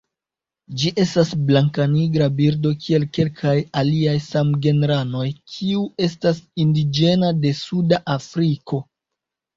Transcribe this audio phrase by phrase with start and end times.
[0.83, 5.27] Ĝi estas blankanigra birdo kiel kelkaj aliaj samgenranoj
[5.57, 8.83] kiu estas indiĝena de Suda Afriko.